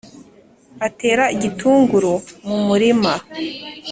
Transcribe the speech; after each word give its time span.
atera 0.87 1.23
igitunguru 1.35 2.13
mumurima. 2.47 3.13